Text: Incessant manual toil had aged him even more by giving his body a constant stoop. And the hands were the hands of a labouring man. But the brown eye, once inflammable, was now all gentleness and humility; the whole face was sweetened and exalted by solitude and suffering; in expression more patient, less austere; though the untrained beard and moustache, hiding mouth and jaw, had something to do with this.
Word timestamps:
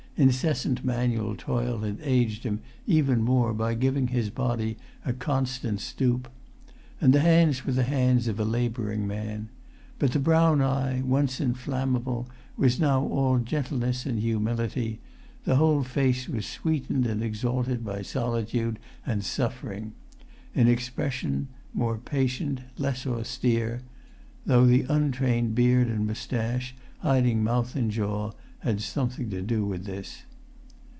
Incessant 0.17 0.85
manual 0.85 1.35
toil 1.35 1.79
had 1.79 1.97
aged 2.03 2.43
him 2.43 2.59
even 2.85 3.23
more 3.23 3.53
by 3.53 3.73
giving 3.73 4.09
his 4.09 4.29
body 4.29 4.77
a 5.03 5.13
constant 5.13 5.79
stoop. 5.79 6.29
And 6.99 7.11
the 7.11 7.21
hands 7.21 7.65
were 7.65 7.71
the 7.71 7.81
hands 7.85 8.27
of 8.27 8.39
a 8.39 8.45
labouring 8.45 9.07
man. 9.07 9.49
But 9.97 10.11
the 10.11 10.19
brown 10.19 10.61
eye, 10.61 11.01
once 11.03 11.41
inflammable, 11.41 12.29
was 12.55 12.79
now 12.79 13.01
all 13.03 13.39
gentleness 13.39 14.05
and 14.05 14.19
humility; 14.19 14.99
the 15.45 15.55
whole 15.55 15.81
face 15.81 16.29
was 16.29 16.45
sweetened 16.45 17.07
and 17.07 17.23
exalted 17.23 17.83
by 17.83 18.03
solitude 18.03 18.77
and 19.03 19.25
suffering; 19.25 19.93
in 20.53 20.67
expression 20.67 21.47
more 21.73 21.97
patient, 21.97 22.59
less 22.77 23.07
austere; 23.07 23.81
though 24.45 24.67
the 24.67 24.83
untrained 24.87 25.55
beard 25.55 25.87
and 25.87 26.05
moustache, 26.05 26.75
hiding 26.99 27.43
mouth 27.43 27.75
and 27.75 27.89
jaw, 27.89 28.31
had 28.59 28.79
something 28.79 29.27
to 29.27 29.41
do 29.41 29.65
with 29.65 29.85
this. 29.85 30.21